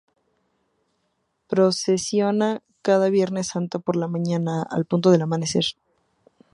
[1.51, 5.65] Procesiona cada Viernes Santo por la mañana al punto del amanecer.